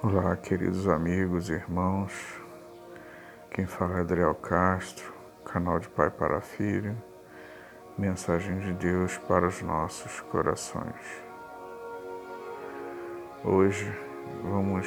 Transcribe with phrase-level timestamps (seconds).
[0.00, 2.12] Olá, queridos amigos e irmãos.
[3.50, 5.12] Quem fala é Adriel Castro,
[5.44, 6.96] canal de Pai para Filho,
[7.98, 10.94] mensagem de Deus para os nossos corações.
[13.44, 13.92] Hoje
[14.40, 14.86] vamos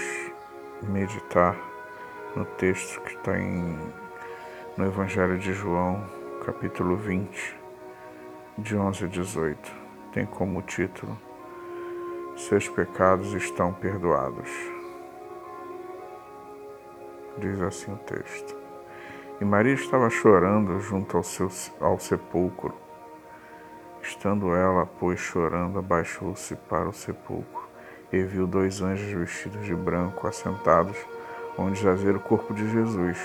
[0.82, 1.58] meditar
[2.34, 3.78] no texto que está em,
[4.78, 6.10] no Evangelho de João,
[6.46, 7.60] capítulo 20,
[8.60, 9.72] de 11 a 18.
[10.14, 11.20] Tem como título:
[12.38, 14.50] Seus pecados estão perdoados
[17.42, 18.56] diz assim o texto.
[19.42, 22.74] E Maria estava chorando junto ao, seu, ao sepulcro.
[24.02, 27.64] Estando ela, pois, chorando, abaixou-se para o sepulcro
[28.14, 30.98] e viu dois anjos vestidos de branco assentados,
[31.58, 33.18] onde jazia o corpo de Jesus,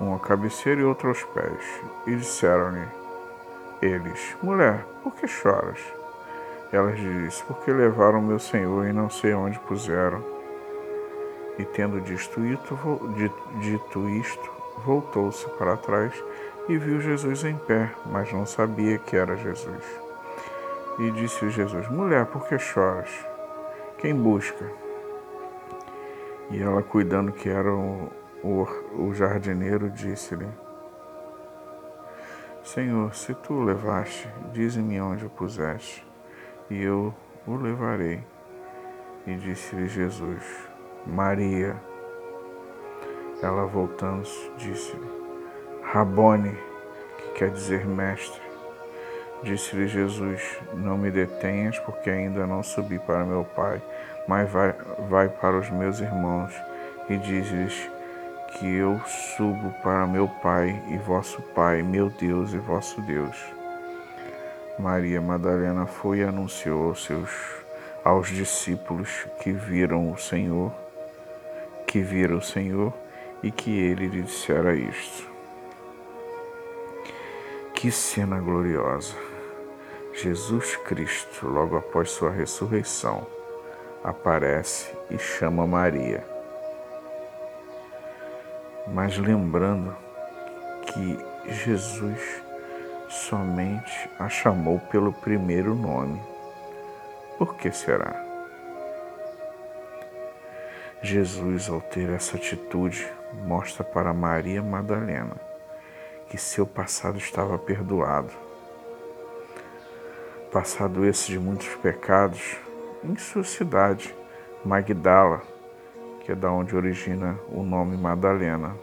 [0.00, 1.80] um à cabeceira e outro aos pés.
[2.06, 2.86] E disseram-lhe
[3.80, 5.80] eles: Mulher, por que choras?
[6.70, 10.37] Ela disse: Porque levaram meu Senhor e não sei onde puseram.
[11.58, 12.40] E tendo dito
[14.10, 14.52] isto,
[14.84, 16.12] voltou-se para trás
[16.68, 19.84] e viu Jesus em pé, mas não sabia que era Jesus.
[20.98, 23.10] E disse Jesus: Mulher, por que choras?
[23.98, 24.70] Quem busca?
[26.50, 28.10] E ela, cuidando que era o,
[28.42, 30.48] o, o jardineiro, disse-lhe:
[32.62, 36.06] Senhor, se tu o levaste, dize-me onde o puseste,
[36.70, 37.14] e eu
[37.46, 38.22] o levarei.
[39.26, 40.68] E disse-lhe Jesus:
[41.06, 41.76] Maria.
[43.42, 44.24] Ela voltando
[44.56, 45.10] disse-lhe,
[45.82, 46.56] Rabone,
[47.16, 48.40] que quer dizer mestre.
[49.42, 53.80] Disse-lhe Jesus, não me detenhas, porque ainda não subi para meu Pai,
[54.26, 54.74] mas vai,
[55.08, 56.52] vai para os meus irmãos
[57.08, 57.88] e diz-lhes
[58.58, 59.00] que eu
[59.36, 63.36] subo para meu Pai e vosso Pai, meu Deus e vosso Deus.
[64.78, 67.58] Maria Madalena foi e anunciou aos seus
[68.04, 70.72] aos discípulos que viram o Senhor
[71.88, 72.92] que vira o Senhor
[73.42, 75.26] e que ele lhe dissera isto.
[77.74, 79.14] Que cena gloriosa!
[80.12, 83.26] Jesus Cristo, logo após sua ressurreição,
[84.04, 86.22] aparece e chama Maria.
[88.92, 89.96] Mas lembrando
[90.82, 91.18] que
[91.50, 92.42] Jesus
[93.08, 96.20] somente a chamou pelo primeiro nome.
[97.38, 98.27] Por que será?
[101.02, 103.06] Jesus, ao ter essa atitude,
[103.46, 105.48] mostra para Maria Madalena
[106.28, 108.32] que seu passado estava perdoado.
[110.52, 112.56] Passado esse de muitos pecados,
[113.02, 114.14] em sua cidade,
[114.64, 115.42] Magdala,
[116.20, 118.76] que é da onde origina o nome Madalena.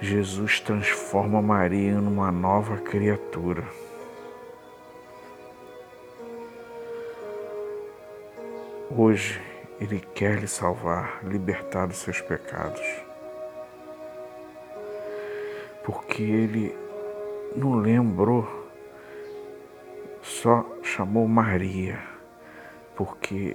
[0.00, 3.64] Jesus transforma Maria em uma nova criatura.
[8.90, 9.38] Hoje
[9.78, 12.80] Ele quer lhe salvar, libertar dos seus pecados.
[15.84, 16.74] Porque Ele
[17.54, 18.48] não lembrou,
[20.22, 22.00] só chamou Maria,
[22.96, 23.54] porque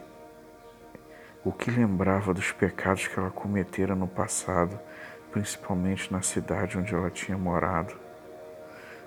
[1.44, 4.80] o que lembrava dos pecados que ela cometera no passado,
[5.32, 7.96] principalmente na cidade onde ela tinha morado,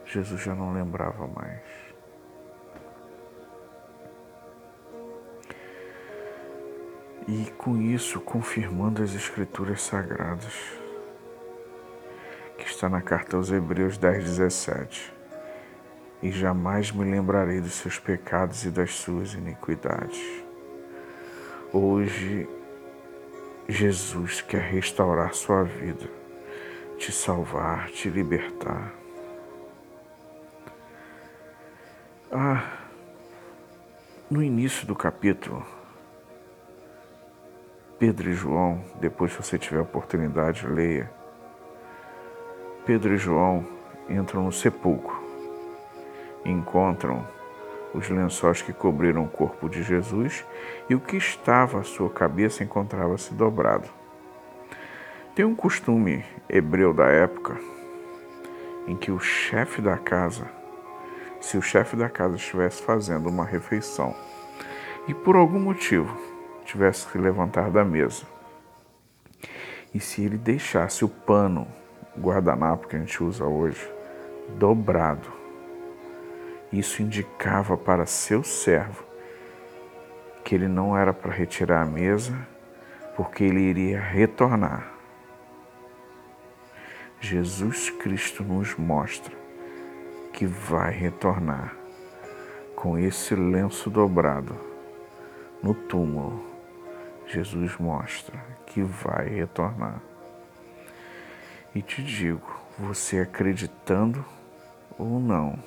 [0.04, 1.85] Jesus já não lembrava mais.
[7.28, 10.54] E com isso confirmando as Escrituras Sagradas,
[12.56, 15.12] que está na carta aos Hebreus 10, 17.
[16.22, 20.44] E jamais me lembrarei dos seus pecados e das suas iniquidades.
[21.72, 22.48] Hoje,
[23.68, 26.08] Jesus quer restaurar sua vida,
[26.96, 28.94] te salvar, te libertar.
[32.30, 32.64] Ah,
[34.30, 35.64] no início do capítulo,
[37.98, 41.10] Pedro e João, depois que você tiver oportunidade, leia.
[42.84, 43.66] Pedro e João
[44.08, 45.26] entram no sepulcro
[46.50, 47.26] encontram
[47.94, 50.44] os lençóis que cobriram o corpo de Jesus
[50.88, 53.88] e o que estava à sua cabeça encontrava-se dobrado.
[55.34, 57.58] Tem um costume hebreu da época
[58.86, 60.46] em que o chefe da casa,
[61.40, 64.14] se o chefe da casa estivesse fazendo uma refeição
[65.08, 66.16] e por algum motivo
[66.66, 68.24] tivesse que levantar da mesa.
[69.94, 71.66] E se ele deixasse o pano,
[72.16, 73.90] o guardanapo que a gente usa hoje,
[74.58, 75.32] dobrado,
[76.72, 79.04] isso indicava para seu servo
[80.44, 82.36] que ele não era para retirar a mesa,
[83.16, 84.92] porque ele iria retornar.
[87.20, 89.34] Jesus Cristo nos mostra
[90.32, 91.74] que vai retornar
[92.76, 94.54] com esse lenço dobrado
[95.62, 96.45] no túmulo
[97.26, 100.00] Jesus mostra que vai retornar.
[101.74, 104.24] E te digo, você acreditando
[104.98, 105.58] ou não,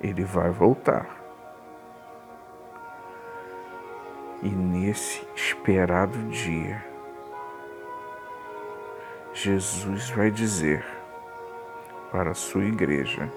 [0.00, 1.08] ele vai voltar.
[4.42, 6.84] E nesse esperado dia,
[9.32, 10.84] Jesus vai dizer
[12.12, 13.32] para a sua igreja: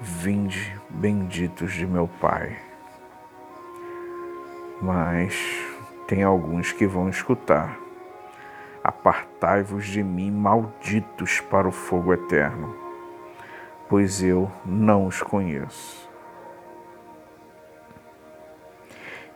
[0.00, 2.60] Vinde, benditos de meu Pai.
[4.82, 5.75] Mas
[6.06, 7.78] tem alguns que vão escutar:
[8.82, 12.76] Apartai-vos de mim, malditos, para o fogo eterno,
[13.88, 16.08] pois eu não os conheço.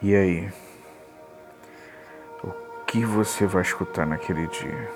[0.00, 0.50] E aí?
[2.42, 2.50] O
[2.86, 4.90] que você vai escutar naquele dia?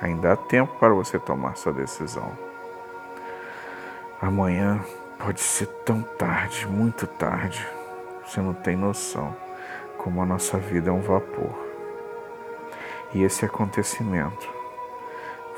[0.00, 2.30] Ainda há tempo para você tomar sua decisão.
[4.20, 4.80] Amanhã
[5.18, 7.66] pode ser tão tarde, muito tarde.
[8.24, 9.34] Você não tem noção
[10.08, 11.54] como a nossa vida é um vapor.
[13.12, 14.48] E esse acontecimento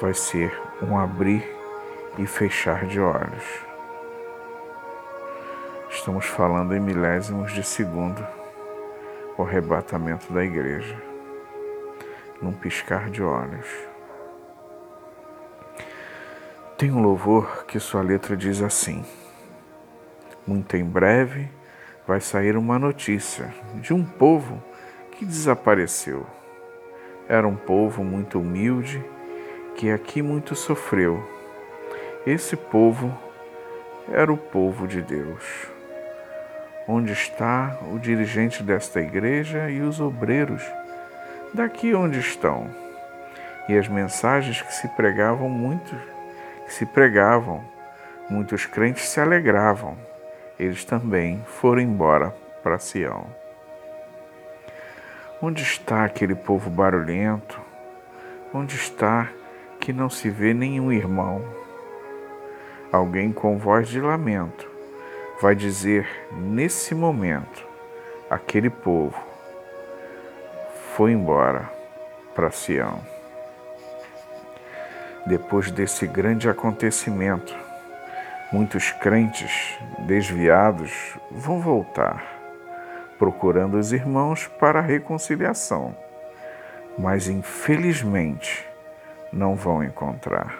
[0.00, 0.52] vai ser
[0.82, 1.48] um abrir
[2.18, 3.44] e fechar de olhos.
[5.88, 8.26] Estamos falando em milésimos de segundo
[9.38, 11.00] o arrebatamento da igreja,
[12.42, 13.68] num piscar de olhos.
[16.76, 19.04] Tem um louvor que sua letra diz assim:
[20.44, 21.48] Muito em breve
[22.06, 24.62] vai sair uma notícia de um povo
[25.12, 26.26] que desapareceu.
[27.28, 29.02] Era um povo muito humilde
[29.76, 31.22] que aqui muito sofreu.
[32.26, 33.16] Esse povo
[34.12, 35.68] era o povo de Deus.
[36.88, 40.62] Onde está o dirigente desta igreja e os obreiros?
[41.54, 42.68] Daqui onde estão?
[43.68, 45.98] E as mensagens que se pregavam muitos
[46.70, 47.64] que se pregavam,
[48.30, 49.98] muitos crentes se alegravam.
[50.60, 53.24] Eles também foram embora para Sião.
[55.40, 57.58] Onde está aquele povo barulhento?
[58.52, 59.30] Onde está
[59.80, 61.42] que não se vê nenhum irmão?
[62.92, 64.70] Alguém com voz de lamento
[65.40, 67.66] vai dizer nesse momento:
[68.28, 69.18] aquele povo
[70.94, 71.72] foi embora
[72.34, 73.00] para Sião
[75.24, 77.56] depois desse grande acontecimento,
[78.52, 82.24] muitos crentes desviados vão voltar,
[83.18, 85.96] procurando os irmãos para a reconciliação,
[86.98, 88.66] mas infelizmente
[89.32, 90.54] não vão encontrar.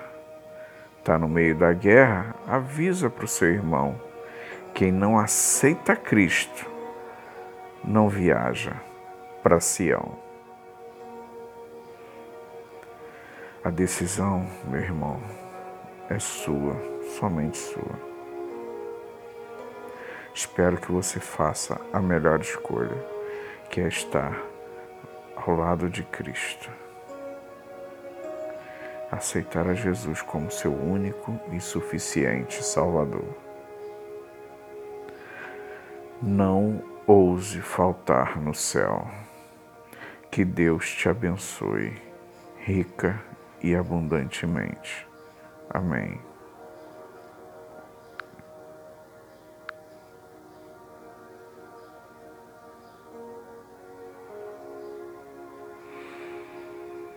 [0.98, 4.00] Está no meio da guerra, avisa para o seu irmão:
[4.75, 6.70] quem não aceita Cristo
[7.82, 8.75] não viaja
[9.42, 10.19] para Sião.
[13.64, 15.20] A decisão, meu irmão,
[16.10, 16.76] é sua,
[17.16, 18.10] somente sua.
[20.34, 22.96] Espero que você faça a melhor escolha,
[23.70, 24.36] que é estar
[25.36, 26.68] ao lado de Cristo.
[29.10, 33.36] Aceitar a Jesus como seu único e suficiente Salvador.
[36.20, 39.08] Não ouse faltar no céu.
[40.30, 42.00] Que Deus te abençoe,
[42.58, 43.20] rica
[43.60, 45.09] e abundantemente.
[45.70, 46.29] Amém.